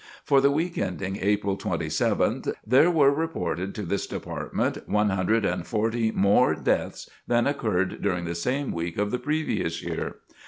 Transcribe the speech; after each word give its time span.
For 0.23 0.41
the 0.41 0.49
week 0.49 0.79
ending 0.79 1.19
April 1.21 1.59
27th, 1.59 2.51
there 2.65 2.89
were 2.89 3.11
reported 3.13 3.75
to 3.75 3.83
this 3.83 4.07
department 4.07 4.89
one 4.89 5.09
hundred 5.11 5.45
and 5.45 5.63
forty 5.63 6.09
more 6.11 6.55
deaths 6.55 7.07
than 7.27 7.45
occurred 7.45 8.01
during 8.01 8.25
the 8.25 8.33
same 8.33 8.71
week 8.71 8.97
of 8.97 9.11
the 9.11 9.19
previous 9.19 9.83
year. 9.83 10.15